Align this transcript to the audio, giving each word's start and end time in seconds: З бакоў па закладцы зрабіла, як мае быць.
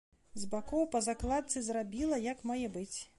З 0.43 0.47
бакоў 0.53 0.87
па 0.95 1.01
закладцы 1.07 1.63
зрабіла, 1.67 2.21
як 2.31 2.43
мае 2.53 2.63
быць. 2.79 2.93